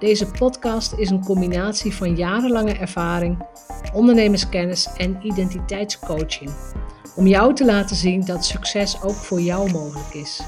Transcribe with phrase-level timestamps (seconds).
[0.00, 3.38] Deze podcast is een combinatie van jarenlange ervaring,
[3.92, 6.50] ondernemerskennis en identiteitscoaching.
[7.16, 10.40] Om jou te laten zien dat succes ook voor jou mogelijk is.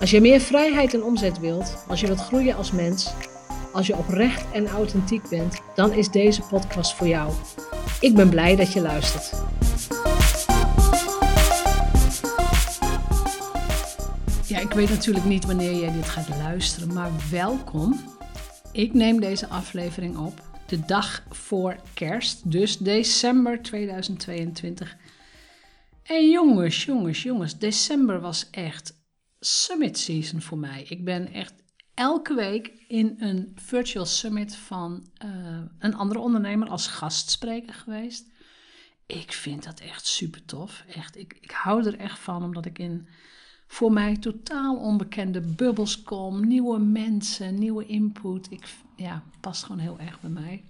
[0.00, 3.12] Als je meer vrijheid en omzet wilt, als je wilt groeien als mens,
[3.72, 7.32] als je oprecht en authentiek bent, dan is deze podcast voor jou.
[8.00, 9.32] Ik ben blij dat je luistert.
[14.46, 18.17] Ja, ik weet natuurlijk niet wanneer jij dit gaat luisteren, maar welkom.
[18.72, 24.96] Ik neem deze aflevering op de dag voor kerst, dus december 2022.
[26.02, 28.94] En jongens, jongens, jongens, december was echt
[29.40, 30.82] summit season voor mij.
[30.88, 31.54] Ik ben echt
[31.94, 38.26] elke week in een virtual summit van uh, een andere ondernemer als gastspreker geweest.
[39.06, 40.84] Ik vind dat echt super tof.
[40.94, 43.08] Echt, ik, ik hou er echt van, omdat ik in
[43.68, 48.50] voor mij totaal onbekende bubbels kom, nieuwe mensen, nieuwe input.
[48.50, 50.64] Ik, ja, past gewoon heel erg bij mij.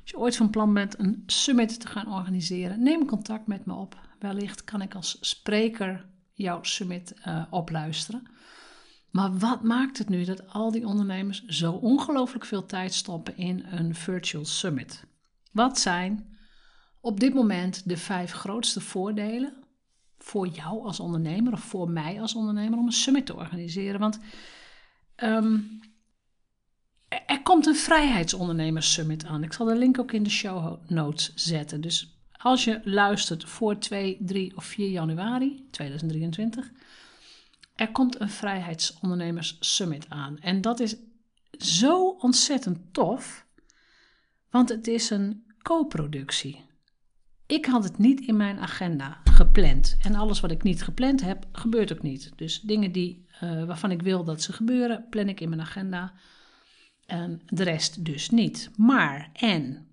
[0.00, 3.74] Als je ooit van plan bent een summit te gaan organiseren, neem contact met me
[3.74, 3.98] op.
[4.18, 8.22] Wellicht kan ik als spreker jouw summit uh, opluisteren.
[9.10, 13.64] Maar wat maakt het nu dat al die ondernemers zo ongelooflijk veel tijd stoppen in
[13.70, 15.04] een virtual summit?
[15.52, 16.38] Wat zijn
[17.00, 19.59] op dit moment de vijf grootste voordelen
[20.22, 24.00] voor jou als ondernemer of voor mij als ondernemer om een summit te organiseren?
[24.00, 24.18] Want
[25.16, 25.80] um,
[27.26, 29.42] er komt een vrijheidsondernemers summit aan.
[29.42, 31.80] Ik zal de link ook in de show notes zetten.
[31.80, 36.70] Dus als je luistert voor 2, 3 of 4 januari 2023,
[37.74, 40.38] er komt een vrijheidsondernemers summit aan.
[40.40, 40.96] En dat is
[41.58, 43.46] zo ontzettend tof,
[44.50, 46.68] want het is een co-productie.
[47.50, 49.96] Ik had het niet in mijn agenda gepland.
[50.02, 52.32] En alles wat ik niet gepland heb, gebeurt ook niet.
[52.36, 56.12] Dus dingen die, uh, waarvan ik wil dat ze gebeuren, plan ik in mijn agenda.
[57.06, 58.70] En de rest dus niet.
[58.76, 59.88] Maar, en,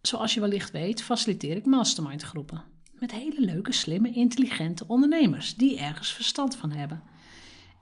[0.00, 2.62] zoals je wellicht weet, faciliteer ik mastermind groepen.
[2.92, 7.02] Met hele leuke, slimme, intelligente ondernemers die ergens verstand van hebben.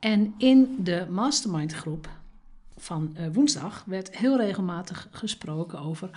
[0.00, 2.08] En in de mastermind groep
[2.76, 6.10] van uh, woensdag werd heel regelmatig gesproken over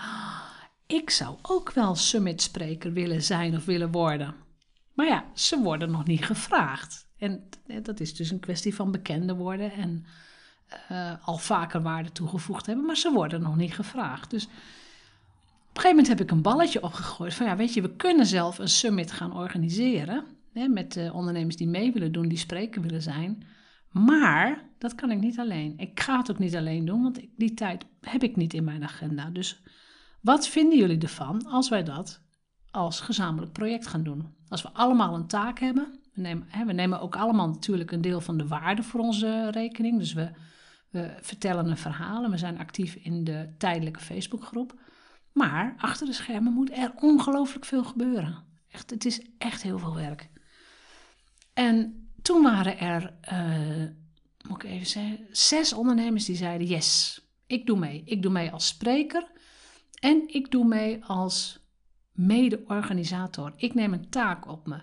[0.88, 4.36] ik zou ook wel summitspreker willen zijn of willen worden.
[4.94, 7.08] Maar ja, ze worden nog niet gevraagd.
[7.18, 7.50] En
[7.84, 10.06] dat is dus een kwestie van bekender worden en
[10.92, 14.30] uh, al vaker waarde toegevoegd hebben, maar ze worden nog niet gevraagd.
[14.30, 17.96] Dus op een gegeven moment heb ik een balletje opgegooid van ja, weet je, we
[17.96, 20.24] kunnen zelf een summit gaan organiseren
[20.54, 23.44] hè, met de ondernemers die mee willen doen, die spreker willen zijn.
[23.90, 25.74] Maar dat kan ik niet alleen.
[25.78, 28.84] Ik ga het ook niet alleen doen, want die tijd heb ik niet in mijn
[28.84, 29.30] agenda.
[29.30, 29.62] Dus
[30.26, 32.22] wat vinden jullie ervan als wij dat
[32.72, 34.36] als gezamenlijk project gaan doen?
[34.48, 38.02] Als we allemaal een taak hebben, we nemen, hè, we nemen ook allemaal natuurlijk een
[38.02, 40.00] deel van de waarde voor onze rekening.
[40.00, 40.32] Dus we,
[40.90, 44.80] we vertellen een verhaal en we zijn actief in de tijdelijke Facebookgroep.
[45.32, 48.44] Maar achter de schermen moet er ongelooflijk veel gebeuren.
[48.72, 50.30] Echt, het is echt heel veel werk.
[51.54, 53.88] En toen waren er, uh,
[54.48, 58.02] moet ik even zeggen, zes ondernemers die zeiden: Yes, ik doe mee.
[58.06, 59.34] Ik doe mee als spreker.
[60.06, 61.60] En ik doe mee als
[62.12, 63.54] mede-organisator.
[63.56, 64.80] Ik neem een taak op me.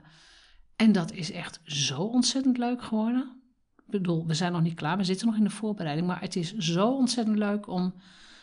[0.76, 3.42] En dat is echt zo ontzettend leuk geworden.
[3.76, 6.06] Ik bedoel, we zijn nog niet klaar, we zitten nog in de voorbereiding.
[6.06, 7.94] Maar het is zo ontzettend leuk om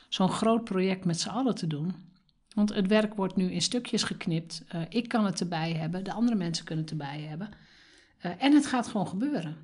[0.09, 1.95] zo'n groot project met z'n allen te doen.
[2.55, 4.63] Want het werk wordt nu in stukjes geknipt.
[4.75, 7.49] Uh, ik kan het erbij hebben, de andere mensen kunnen het erbij hebben.
[8.21, 9.57] Uh, en het gaat gewoon gebeuren.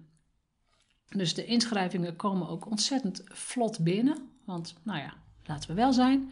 [1.10, 4.18] Dus de inschrijvingen komen ook ontzettend vlot binnen.
[4.46, 6.32] Want, nou ja, laten we wel zijn.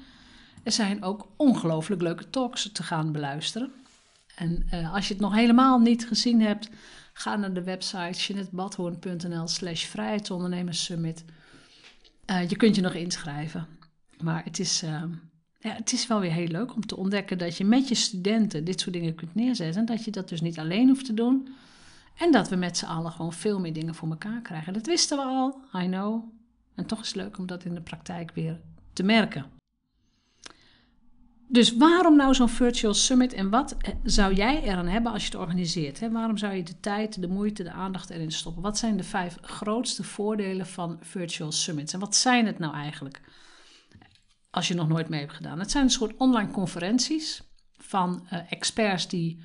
[0.64, 3.72] Er zijn ook ongelooflijk leuke talks te gaan beluisteren.
[4.36, 6.70] En uh, als je het nog helemaal niet gezien hebt,
[7.14, 11.26] ga naar de website jeanettebadhoorn.nl slash vrijheidsondernemerssummit.
[12.30, 13.68] Uh, je kunt je nog inschrijven.
[14.22, 15.04] Maar het is, uh,
[15.60, 18.64] ja, het is wel weer heel leuk om te ontdekken dat je met je studenten
[18.64, 19.80] dit soort dingen kunt neerzetten.
[19.80, 21.48] En dat je dat dus niet alleen hoeft te doen.
[22.18, 24.74] En dat we met z'n allen gewoon veel meer dingen voor elkaar krijgen.
[24.74, 26.24] Dat wisten we al, I know.
[26.76, 28.60] En toch is het leuk om dat in de praktijk weer
[28.94, 29.62] te merken.
[31.54, 35.30] Dus waarom nou zo'n virtual summit en wat eh, zou jij eraan hebben als je
[35.32, 36.00] het organiseert?
[36.00, 36.12] Hè?
[36.12, 38.62] Waarom zou je de tijd, de moeite, de aandacht erin stoppen?
[38.62, 43.22] Wat zijn de vijf grootste voordelen van virtual summits en wat zijn het nou eigenlijk?
[44.54, 45.60] als je nog nooit mee hebt gedaan.
[45.60, 47.44] Het zijn een soort online conferenties
[47.78, 49.44] van uh, experts die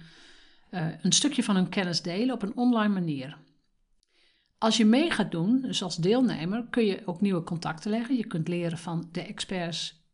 [0.70, 3.38] uh, een stukje van hun kennis delen op een online manier.
[4.58, 8.16] Als je mee gaat doen, dus als deelnemer, kun je ook nieuwe contacten leggen.
[8.16, 10.07] Je kunt leren van de experts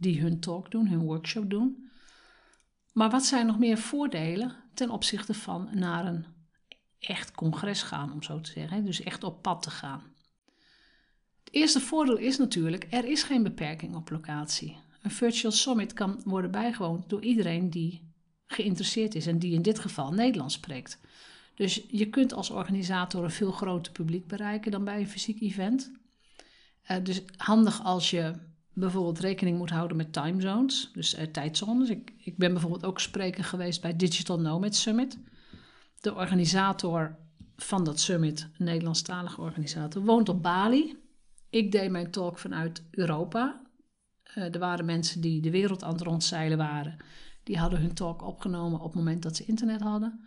[0.00, 1.90] die hun talk doen, hun workshop doen.
[2.92, 6.24] Maar wat zijn nog meer voordelen ten opzichte van naar een
[6.98, 8.84] echt congres gaan, om zo te zeggen.
[8.84, 10.02] Dus echt op pad te gaan.
[11.44, 14.78] Het eerste voordeel is natuurlijk, er is geen beperking op locatie.
[15.02, 18.12] Een virtual summit kan worden bijgewoond door iedereen die
[18.46, 21.00] geïnteresseerd is en die in dit geval Nederlands spreekt.
[21.54, 25.92] Dus je kunt als organisator een veel groter publiek bereiken dan bij een fysiek event.
[26.90, 28.34] Uh, dus handig als je
[28.72, 31.88] bijvoorbeeld rekening moet houden met time zones, dus uh, tijdzones.
[31.88, 35.18] Ik, ik ben bijvoorbeeld ook spreker geweest bij Digital Nomad Summit.
[36.00, 37.18] De organisator
[37.56, 40.96] van dat summit, een Nederlandstalige organisator, woont op Bali.
[41.50, 43.60] Ik deed mijn talk vanuit Europa.
[44.36, 46.96] Uh, er waren mensen die de wereld aan het rondzeilen waren.
[47.42, 50.20] Die hadden hun talk opgenomen op het moment dat ze internet hadden.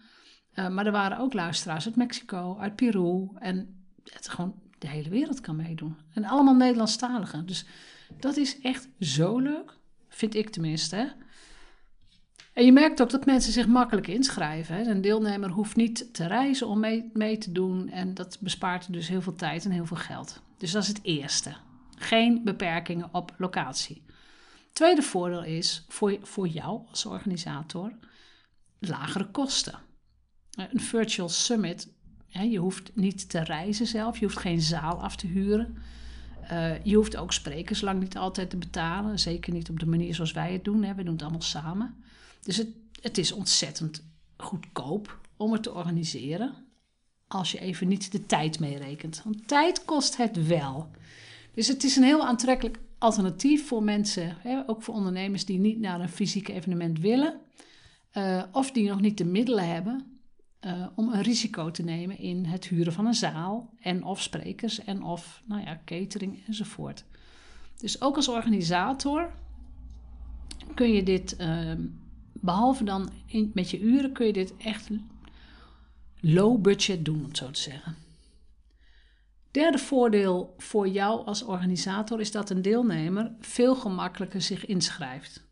[0.56, 3.30] Uh, maar er waren ook luisteraars uit Mexico, uit Peru.
[3.36, 5.98] En het gewoon de hele wereld kan meedoen.
[6.14, 7.46] En allemaal Nederlandstaligen.
[7.46, 7.66] Dus
[8.20, 9.78] dat is echt zo leuk.
[10.10, 11.16] Vind ik tenminste.
[12.54, 14.76] En je merkt ook dat mensen zich makkelijk inschrijven.
[14.76, 14.82] Hè?
[14.84, 17.90] Een deelnemer hoeft niet te reizen om mee, mee te doen.
[17.90, 20.42] En dat bespaart dus heel veel tijd en heel veel geld.
[20.58, 21.56] Dus dat is het eerste.
[21.98, 24.04] Geen beperkingen op locatie.
[24.74, 27.92] Tweede voordeel is voor, voor jou als organisator
[28.80, 29.80] lagere kosten.
[30.52, 31.94] Een virtual summit,
[32.30, 35.78] hè, je hoeft niet te reizen zelf, je hoeft geen zaal af te huren.
[36.52, 40.16] Uh, je hoeft ook sprekers lang niet altijd te betalen, zeker niet op de manier
[40.16, 40.84] zoals wij het doen.
[40.84, 40.96] Hè.
[40.96, 41.96] We doen het allemaal samen.
[42.42, 42.68] Dus het,
[43.02, 44.04] het is ontzettend
[44.38, 46.54] goedkoop om het te organiseren,
[47.28, 49.22] als je even niet de tijd meerekent.
[49.24, 50.92] Want tijd kost het wel.
[51.54, 55.80] Dus het is een heel aantrekkelijk alternatief voor mensen, hè, ook voor ondernemers die niet
[55.80, 57.40] naar een fysiek evenement willen,
[58.14, 60.13] uh, of die nog niet de middelen hebben
[60.66, 64.84] uh, om een risico te nemen in het huren van een zaal en of sprekers
[64.84, 67.06] en of nou ja, catering enzovoort.
[67.78, 69.34] Dus ook als organisator
[70.76, 71.74] kun je dit, uh,
[72.34, 73.10] behalve dan
[73.54, 74.90] met je uren, kun je dit echt
[76.20, 77.96] low budget doen, om zo te zeggen.
[79.52, 85.48] Derde voordeel voor jou als organisator is dat een deelnemer veel gemakkelijker zich inschrijft.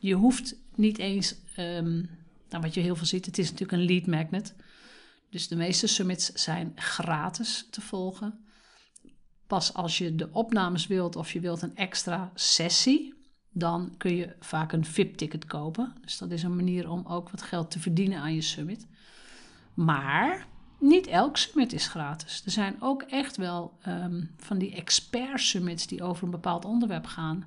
[0.00, 2.08] Je hoeft niet eens um,
[2.52, 4.54] nou, wat je heel veel ziet, het is natuurlijk een lead magnet.
[5.30, 8.44] Dus de meeste summits zijn gratis te volgen.
[9.46, 13.14] Pas als je de opnames wilt of je wilt een extra sessie,
[13.50, 15.94] dan kun je vaak een VIP-ticket kopen.
[16.00, 18.86] Dus dat is een manier om ook wat geld te verdienen aan je summit.
[19.74, 20.46] Maar
[20.78, 22.42] niet elk summit is gratis.
[22.44, 27.06] Er zijn ook echt wel um, van die expert summits die over een bepaald onderwerp
[27.06, 27.44] gaan.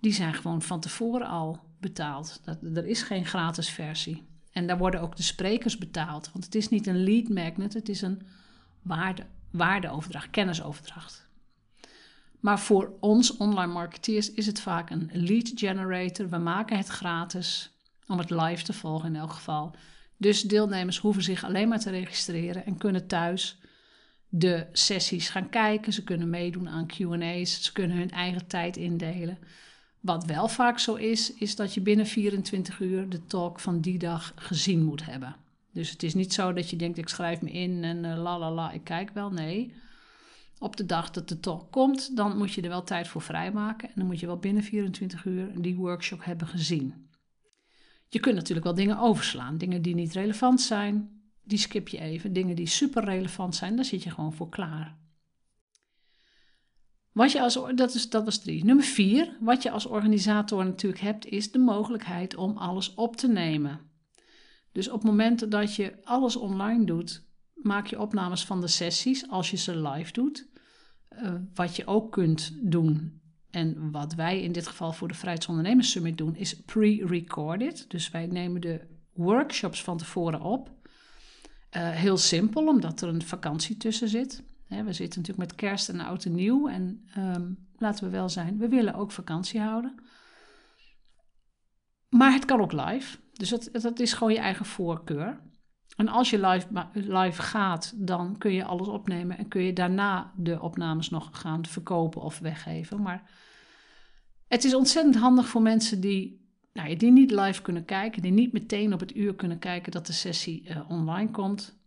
[0.00, 2.40] Die zijn gewoon van tevoren al betaald.
[2.44, 4.22] Dat, er is geen gratis versie.
[4.52, 6.30] En daar worden ook de sprekers betaald.
[6.32, 8.22] Want het is niet een lead magnet, het is een
[8.82, 11.30] waarde, waardeoverdracht, kennisoverdracht.
[12.40, 16.28] Maar voor ons online marketeers is het vaak een lead generator.
[16.28, 17.70] We maken het gratis
[18.06, 19.74] om het live te volgen in elk geval.
[20.16, 23.58] Dus deelnemers hoeven zich alleen maar te registreren en kunnen thuis
[24.28, 25.92] de sessies gaan kijken.
[25.92, 27.62] Ze kunnen meedoen aan QA's.
[27.62, 29.38] Ze kunnen hun eigen tijd indelen.
[30.02, 33.98] Wat wel vaak zo is, is dat je binnen 24 uur de talk van die
[33.98, 35.36] dag gezien moet hebben.
[35.72, 38.38] Dus het is niet zo dat je denkt, ik schrijf me in en uh, la
[38.38, 39.30] la la, ik kijk wel.
[39.30, 39.74] Nee,
[40.58, 43.88] op de dag dat de talk komt, dan moet je er wel tijd voor vrijmaken.
[43.88, 47.08] En dan moet je wel binnen 24 uur die workshop hebben gezien.
[48.08, 49.58] Je kunt natuurlijk wel dingen overslaan.
[49.58, 52.32] Dingen die niet relevant zijn, die skip je even.
[52.32, 54.96] Dingen die super relevant zijn, daar zit je gewoon voor klaar.
[57.12, 58.64] Wat je als, dat, is, dat was drie.
[58.64, 63.28] Nummer vier, wat je als organisator natuurlijk hebt, is de mogelijkheid om alles op te
[63.28, 63.80] nemen.
[64.72, 69.28] Dus op het moment dat je alles online doet, maak je opnames van de sessies
[69.28, 70.50] als je ze live doet.
[71.10, 75.90] Uh, wat je ook kunt doen, en wat wij in dit geval voor de Vrijheidsondernemers
[75.90, 77.90] Summit doen, is pre-recorded.
[77.90, 78.80] Dus wij nemen de
[79.12, 80.70] workshops van tevoren op.
[81.76, 84.42] Uh, heel simpel, omdat er een vakantie tussen zit
[84.80, 86.68] we zitten natuurlijk met kerst en oud en nieuw.
[86.68, 89.94] En um, laten we wel zijn, we willen ook vakantie houden.
[92.08, 93.18] Maar het kan ook live.
[93.32, 95.40] Dus dat, dat is gewoon je eigen voorkeur.
[95.96, 100.32] En als je live, live gaat, dan kun je alles opnemen en kun je daarna
[100.36, 103.02] de opnames nog gaan verkopen of weggeven.
[103.02, 103.30] Maar
[104.48, 108.52] het is ontzettend handig voor mensen die, nou, die niet live kunnen kijken, die niet
[108.52, 111.81] meteen op het uur kunnen kijken dat de sessie uh, online komt.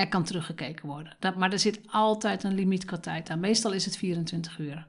[0.00, 1.16] Er kan teruggekeken worden.
[1.18, 3.40] Dat, maar er zit altijd een limiet qua tijd aan.
[3.40, 4.86] Meestal is het 24 uur.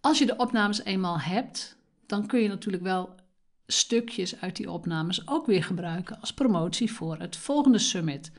[0.00, 1.76] Als je de opnames eenmaal hebt,
[2.06, 3.14] dan kun je natuurlijk wel
[3.66, 8.32] stukjes uit die opnames ook weer gebruiken als promotie voor het volgende summit.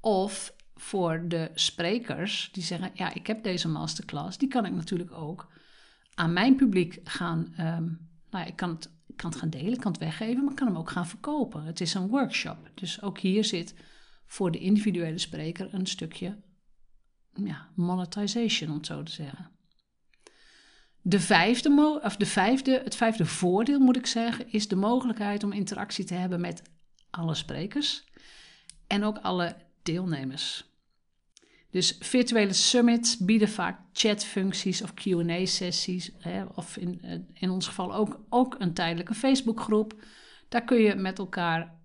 [0.00, 5.12] Of voor de sprekers die zeggen: Ja, ik heb deze masterclass, die kan ik natuurlijk
[5.12, 5.48] ook
[6.14, 7.54] aan mijn publiek gaan.
[7.60, 10.50] Um, nou, ik kan, het, ik kan het gaan delen, ik kan het weggeven, maar
[10.50, 11.64] ik kan hem ook gaan verkopen.
[11.64, 12.70] Het is een workshop.
[12.74, 13.74] Dus ook hier zit
[14.26, 16.36] voor de individuele spreker een stukje
[17.44, 19.50] ja, monetization, om het zo te zeggen.
[21.02, 25.52] De vijfde, of de vijfde, het vijfde voordeel, moet ik zeggen, is de mogelijkheid om
[25.52, 26.62] interactie te hebben met
[27.10, 28.04] alle sprekers
[28.86, 30.64] en ook alle deelnemers.
[31.70, 36.12] Dus virtuele summits bieden vaak chatfuncties of QA-sessies,
[36.54, 40.04] of in, eh, in ons geval ook, ook een tijdelijke Facebookgroep.
[40.48, 41.78] Daar kun je met elkaar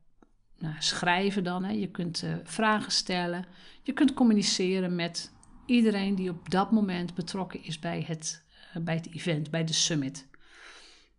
[0.61, 1.63] nou, schrijven dan.
[1.63, 1.71] Hè.
[1.71, 3.45] Je kunt uh, vragen stellen.
[3.81, 5.31] Je kunt communiceren met
[5.65, 8.43] iedereen die op dat moment betrokken is bij het,
[8.77, 10.27] uh, bij het event, bij de summit.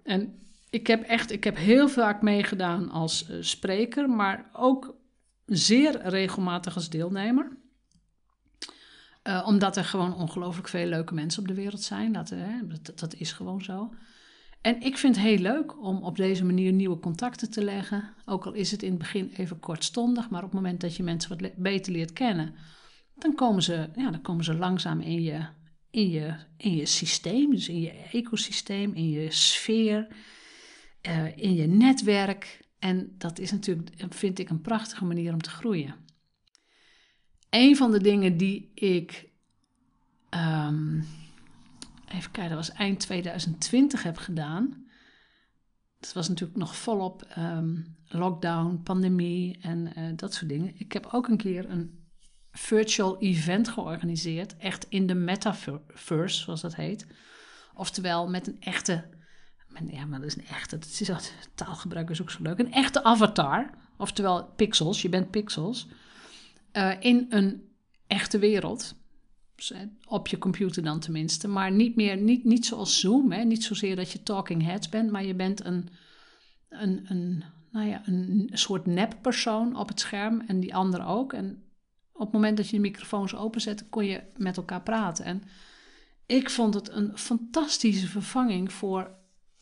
[0.02, 0.38] En
[0.70, 4.94] ik heb echt, ik heb heel vaak meegedaan als uh, spreker, maar ook
[5.46, 7.56] zeer regelmatig als deelnemer.
[9.44, 12.12] omdat er gewoon ongelooflijk veel leuke mensen op de wereld zijn.
[12.12, 12.34] Dat,
[12.82, 13.94] dat, dat is gewoon zo.
[14.62, 18.14] En ik vind het heel leuk om op deze manier nieuwe contacten te leggen.
[18.24, 21.02] Ook al is het in het begin even kortstondig, maar op het moment dat je
[21.02, 22.54] mensen wat beter leert kennen,
[23.14, 25.46] dan komen ze, ja, dan komen ze langzaam in je,
[25.90, 30.06] in, je, in je systeem, dus in je ecosysteem, in je sfeer,
[31.08, 32.60] uh, in je netwerk.
[32.78, 35.94] En dat is natuurlijk, vind ik, een prachtige manier om te groeien.
[37.50, 39.28] Een van de dingen die ik.
[40.34, 41.04] Um,
[42.12, 44.86] even kijken, dat was eind 2020 heb gedaan.
[45.98, 47.76] Dat was natuurlijk nog volop ehm,
[48.06, 50.72] lockdown, pandemie en uh, dat soort dingen.
[50.78, 52.02] Ik heb ook een keer een
[52.50, 57.06] virtual event georganiseerd, echt in de metaverse, zoals dat heet.
[57.74, 59.04] Oftewel met een echte,
[59.90, 63.04] ja, maar dat is een echte, dat is, taalgebruik is ook zo leuk, een echte
[63.04, 65.88] avatar, oftewel pixels, je bent pixels,
[66.72, 67.74] uh, in een
[68.06, 68.94] echte wereld
[70.06, 71.48] op je computer dan tenminste.
[71.48, 73.44] Maar niet meer, niet, niet zoals Zoom, hè?
[73.44, 75.88] niet zozeer dat je talking heads bent, maar je bent een,
[76.68, 81.32] een, een, nou ja, een soort neppersoon op het scherm en die andere ook.
[81.32, 81.62] En
[82.12, 85.24] op het moment dat je de microfoons openzet, kon je met elkaar praten.
[85.24, 85.42] En
[86.26, 89.10] ik vond het een fantastische vervanging voor,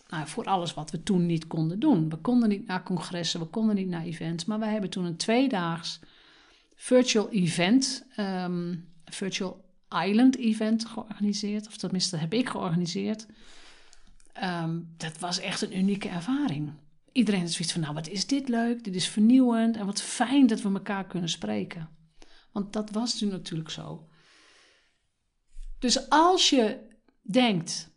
[0.09, 2.09] nou, voor alles wat we toen niet konden doen.
[2.09, 5.16] We konden niet naar congressen, we konden niet naar events, maar wij hebben toen een
[5.16, 6.00] tweedaags
[6.75, 9.70] virtual event, um, virtual
[10.06, 11.66] Island Event georganiseerd.
[11.66, 13.26] Of tenminste, heb ik georganiseerd.
[14.42, 16.73] Um, dat was echt een unieke ervaring.
[17.12, 20.47] Iedereen had zoiets van, nou wat is dit leuk, dit is vernieuwend en wat fijn
[20.47, 21.88] dat we elkaar kunnen spreken.
[22.52, 24.09] Want dat was toen natuurlijk zo.
[25.78, 26.88] Dus als je
[27.23, 27.90] denkt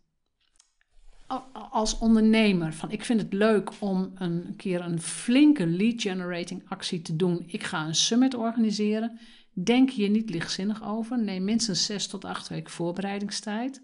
[1.69, 7.01] als ondernemer van ik vind het leuk om een keer een flinke lead generating actie
[7.01, 7.43] te doen.
[7.47, 9.19] Ik ga een summit organiseren.
[9.53, 11.19] Denk hier niet lichtzinnig over.
[11.19, 13.81] Neem minstens zes tot acht weken voorbereidingstijd.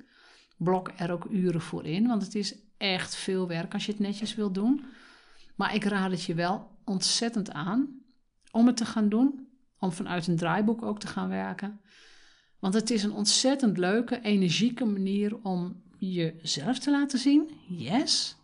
[0.58, 4.02] Blok er ook uren voor in, want het is echt veel werk als je het
[4.02, 4.86] netjes wil doen.
[5.56, 8.02] Maar ik raad het je wel ontzettend aan
[8.52, 9.48] om het te gaan doen.
[9.80, 11.82] Om vanuit een draaiboek ook te gaan werken.
[12.60, 17.52] Want het is een ontzettend leuke, energieke manier om jezelf te laten zien.
[17.68, 18.36] Yes.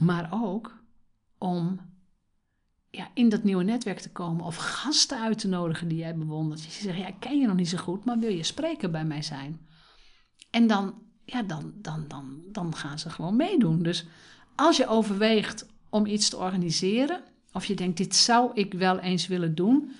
[0.00, 0.82] Maar ook
[1.38, 1.80] om
[2.96, 6.64] ja, in dat nieuwe netwerk te komen of gasten uit te nodigen die jij bewondert.
[6.64, 9.04] Je zegt, ja, ik ken je nog niet zo goed, maar wil je spreker bij
[9.04, 9.66] mij zijn?
[10.50, 10.94] En dan,
[11.24, 13.82] ja, dan, dan, dan, dan gaan ze gewoon meedoen.
[13.82, 14.06] Dus
[14.56, 17.22] als je overweegt om iets te organiseren,
[17.52, 19.92] of je denkt, dit zou ik wel eens willen doen,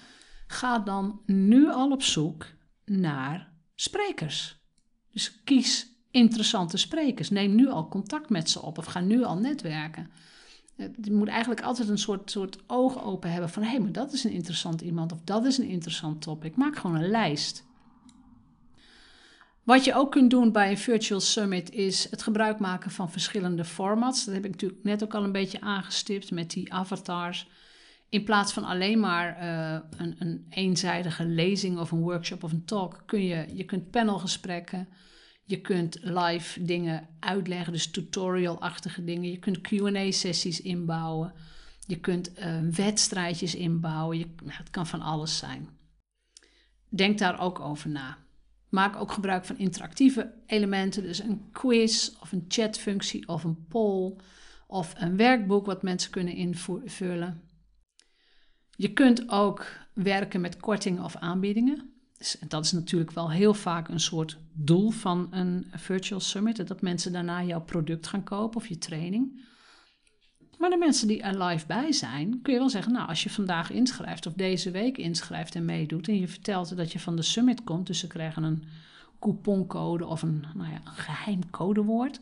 [0.46, 2.46] ga dan nu al op zoek
[2.84, 4.60] naar sprekers.
[5.10, 7.30] Dus kies interessante sprekers.
[7.30, 10.10] Neem nu al contact met ze op of ga nu al netwerken.
[11.02, 13.62] Je moet eigenlijk altijd een soort, soort oog open hebben van...
[13.62, 16.56] hé, hey, maar dat is een interessant iemand of dat is een interessant topic.
[16.56, 17.64] Maak gewoon een lijst.
[19.62, 23.64] Wat je ook kunt doen bij een virtual summit is het gebruik maken van verschillende
[23.64, 24.24] formats.
[24.24, 27.48] Dat heb ik natuurlijk net ook al een beetje aangestipt met die avatars.
[28.08, 32.64] In plaats van alleen maar uh, een, een eenzijdige lezing of een workshop of een
[32.64, 34.88] talk, kun je, je kunt panelgesprekken,
[35.52, 39.30] je kunt live dingen uitleggen, dus tutorial-achtige dingen.
[39.30, 41.32] Je kunt QA-sessies inbouwen.
[41.86, 44.18] Je kunt uh, wedstrijdjes inbouwen.
[44.18, 45.68] Je, nou, het kan van alles zijn.
[46.88, 48.18] Denk daar ook over na.
[48.68, 54.16] Maak ook gebruik van interactieve elementen, dus een quiz of een chatfunctie of een poll
[54.66, 57.42] of een werkboek wat mensen kunnen invullen.
[58.76, 61.91] Je kunt ook werken met kortingen of aanbiedingen.
[62.22, 66.68] Dus dat is natuurlijk wel heel vaak een soort doel van een virtual summit.
[66.68, 69.44] Dat mensen daarna jouw product gaan kopen of je training.
[70.58, 73.30] Maar de mensen die er live bij zijn, kun je wel zeggen, nou, als je
[73.30, 77.22] vandaag inschrijft of deze week inschrijft en meedoet en je vertelt dat je van de
[77.22, 78.64] summit komt, dus ze krijgen een
[79.20, 82.20] couponcode of een, nou ja, een geheim codewoord,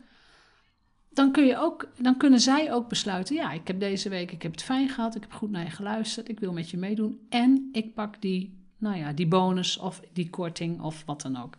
[1.11, 4.43] dan, kun je ook, dan kunnen zij ook besluiten, ja, ik heb deze week, ik
[4.43, 7.21] heb het fijn gehad, ik heb goed naar je geluisterd, ik wil met je meedoen
[7.29, 11.57] en ik pak die, nou ja, die bonus of die korting of wat dan ook.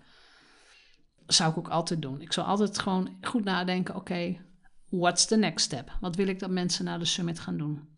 [1.27, 2.21] Zou ik ook altijd doen.
[2.21, 4.37] Ik zou altijd gewoon goed nadenken, oké,
[4.89, 5.97] what's the next step?
[5.99, 7.89] Wat wil ik dat mensen na de summit gaan doen?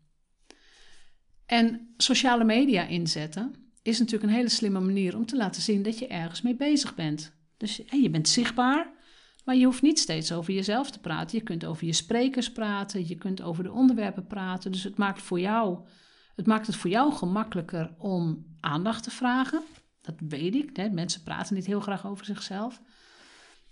[1.46, 6.00] En sociale media inzetten is natuurlijk een hele slimme manier om te laten zien dat
[6.00, 7.34] je ergens mee bezig bent.
[7.58, 8.92] Dus je bent zichtbaar,
[9.46, 11.38] maar je hoeft niet steeds over jezelf te praten.
[11.38, 14.72] Je kunt over je sprekers praten, je kunt over de onderwerpen praten.
[14.72, 15.80] Dus het maakt, voor jou,
[16.36, 19.64] het maakt het voor jou gemakkelijker om aandacht te vragen.
[20.02, 20.76] Dat weet ik.
[20.76, 20.90] Hè?
[20.90, 22.82] Mensen praten niet heel graag over zichzelf.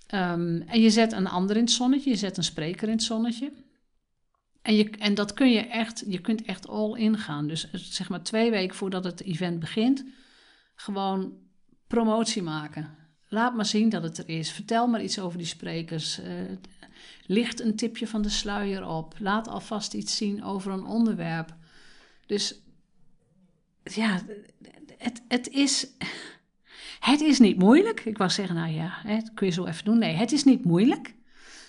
[0.07, 3.03] Ehm, en je zet een ander in het zonnetje, je zet een spreker in het
[3.03, 3.51] zonnetje.
[4.61, 7.47] En, je, en dat kun je echt, je kunt echt all in gaan.
[7.47, 10.05] Dus zeg maar twee weken voordat het event begint,
[10.75, 11.33] gewoon
[11.87, 12.95] promotie maken.
[13.27, 14.51] Laat maar zien dat het er is.
[14.51, 16.19] Vertel maar iets over die sprekers.
[16.19, 16.25] Uh,
[17.25, 19.15] licht een tipje van de sluier op.
[19.19, 21.55] Laat alvast iets zien over een onderwerp.
[22.31, 22.61] Dus
[23.83, 24.21] ja,
[24.97, 25.87] het, het is.
[26.99, 28.05] Het is niet moeilijk.
[28.05, 29.99] Ik wou zeggen, nou ja, dat kun je zo even doen.
[29.99, 31.13] Nee, het is niet moeilijk.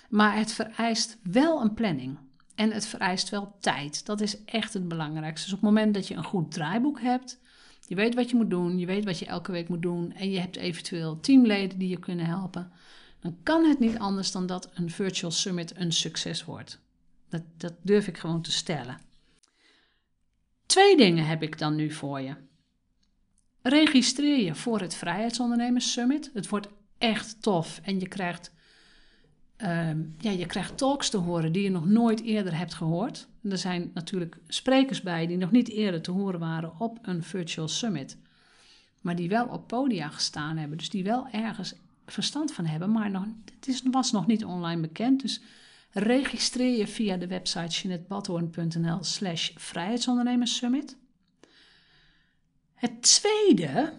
[0.09, 2.19] Maar het vereist wel een planning.
[2.55, 4.07] En het vereist wel tijd.
[4.07, 5.45] Dat is echt het belangrijkste.
[5.45, 7.41] Dus op het moment dat je een goed draaiboek hebt,
[7.87, 10.31] je weet wat je moet doen, je weet wat je elke week moet doen en
[10.31, 12.73] je hebt eventueel teamleden die je kunnen helpen,
[13.21, 16.79] dan kan het niet anders dan dat een virtual summit een succes wordt.
[17.29, 19.11] Dat, dat durf ik gewoon te stellen.
[20.73, 22.35] Twee dingen heb ik dan nu voor je.
[23.63, 26.31] Registreer je voor het Vrijheidsondernemers Summit.
[26.35, 28.53] Het wordt echt tof en je krijgt,
[29.59, 33.29] uh, ja, je krijgt talks te horen die je nog nooit eerder hebt gehoord.
[33.43, 37.69] er zijn natuurlijk sprekers bij die nog niet eerder te horen waren op een virtual
[37.69, 38.19] summit.
[39.01, 40.79] Maar die wel op podia gestaan hebben.
[40.79, 41.75] Dus die wel ergens
[42.07, 42.93] verstand van hebben.
[42.93, 45.23] Maar nog, het is, was nog niet online bekend.
[45.23, 45.41] Dus
[45.93, 50.97] registreer je via de website jeanettebadhoorn.nl slash vrijheidsondernemerssummit.
[52.75, 53.93] Het tweede,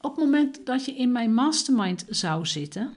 [0.00, 2.94] op het moment dat je in mijn mastermind zou zitten,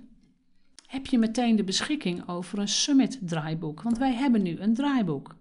[0.88, 3.82] heb je meteen de beschikking over een summit draaiboek.
[3.82, 5.36] Want wij hebben nu een draaiboek.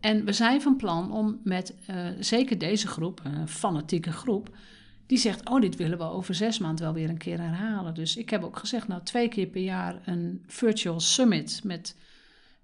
[0.00, 4.56] En we zijn van plan om met uh, zeker deze groep, een fanatieke groep,
[5.12, 7.94] die zegt: Oh, dit willen we over zes maanden wel weer een keer herhalen.
[7.94, 11.96] Dus ik heb ook gezegd: Nou, twee keer per jaar een virtual summit met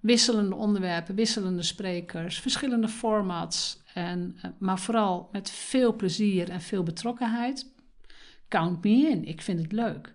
[0.01, 3.83] wisselende onderwerpen, wisselende sprekers, verschillende formats.
[3.95, 7.73] En, eh, maar vooral met veel plezier en veel betrokkenheid.
[8.49, 10.15] Count me in, ik vind het leuk.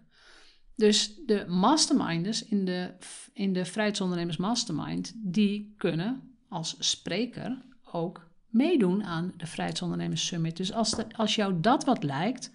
[0.76, 2.94] Dus de masterminders in de,
[3.34, 7.58] in de Vrijheidsondernemers Mastermind, die kunnen als spreker
[7.92, 10.58] ook meedoen aan de Vrijheidsondernemers Summit.
[10.58, 12.52] Dus als, de, als jou dat wat lijkt,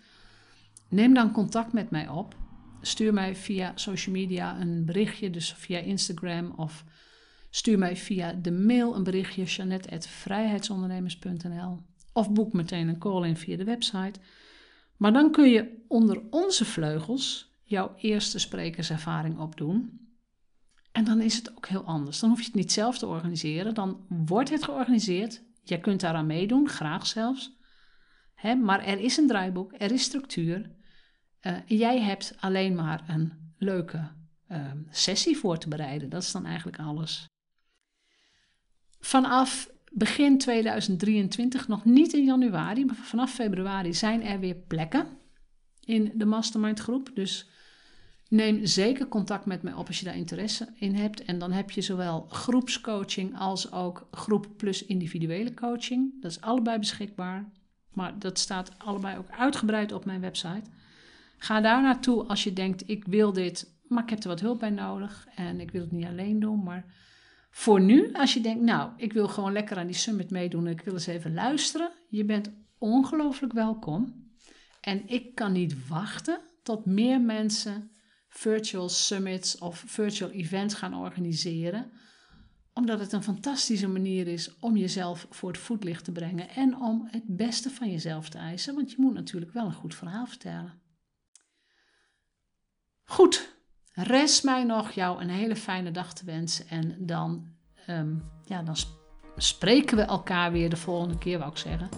[0.88, 2.36] neem dan contact met mij op.
[2.80, 6.84] Stuur mij via social media een berichtje, dus via Instagram of
[7.50, 11.78] Stuur mij via de mail een berichtje janet.vrijheidsondernemers.nl
[12.12, 14.20] of boek meteen een call in via de website.
[14.96, 20.06] Maar dan kun je onder onze vleugels jouw eerste sprekerservaring opdoen.
[20.92, 22.20] En dan is het ook heel anders.
[22.20, 23.74] Dan hoef je het niet zelf te organiseren.
[23.74, 25.42] Dan wordt het georganiseerd.
[25.68, 27.56] Jij kunt daaraan meedoen, graag zelfs.
[28.34, 30.70] Hè, maar er is een draaiboek, er is structuur.
[31.42, 34.10] Uh, jij hebt alleen maar een leuke
[34.48, 36.08] uh, sessie voor te bereiden.
[36.08, 37.26] Dat is dan eigenlijk alles.
[39.00, 45.06] Vanaf begin 2023, nog niet in januari, maar vanaf februari zijn er weer plekken
[45.84, 47.10] in de mastermind groep.
[47.14, 47.48] Dus
[48.28, 51.24] neem zeker contact met mij op als je daar interesse in hebt.
[51.24, 56.22] En dan heb je zowel groepscoaching als ook groep plus individuele coaching.
[56.22, 57.50] Dat is allebei beschikbaar.
[57.92, 60.70] Maar dat staat allebei ook uitgebreid op mijn website.
[61.38, 64.58] Ga daar naartoe als je denkt: ik wil dit, maar ik heb er wat hulp
[64.58, 65.26] bij nodig.
[65.34, 66.84] En ik wil het niet alleen doen, maar
[67.50, 70.72] voor nu, als je denkt, nou, ik wil gewoon lekker aan die summit meedoen en
[70.72, 74.26] ik wil eens even luisteren, je bent ongelooflijk welkom.
[74.80, 77.90] En ik kan niet wachten tot meer mensen
[78.28, 81.92] virtual summits of virtual events gaan organiseren,
[82.72, 87.08] omdat het een fantastische manier is om jezelf voor het voetlicht te brengen en om
[87.10, 90.80] het beste van jezelf te eisen, want je moet natuurlijk wel een goed verhaal vertellen.
[93.04, 93.58] Goed,
[94.00, 96.68] Rest mij nog jou een hele fijne dag te wensen.
[96.68, 97.46] En dan,
[97.86, 98.14] ehm,
[98.44, 98.76] ja, dan
[99.36, 101.88] spreken we elkaar weer de volgende keer, wou ik zeggen.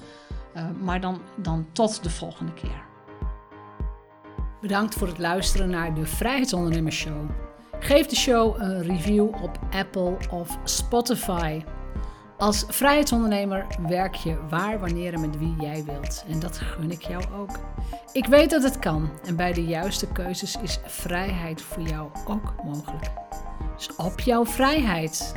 [0.55, 2.89] Uh, maar dan, dan tot de volgende keer.
[4.61, 7.31] Bedankt voor het luisteren naar de Vrijheidsondernemers Show.
[7.79, 11.62] Geef de show een review op Apple of Spotify.
[12.38, 16.25] Als vrijheidsondernemer werk je waar, wanneer en met wie jij wilt.
[16.29, 17.59] En dat gun ik jou ook.
[18.12, 22.55] Ik weet dat het kan en bij de juiste keuzes is vrijheid voor jou ook
[22.64, 23.11] mogelijk.
[23.77, 25.33] Dus op jouw vrijheid.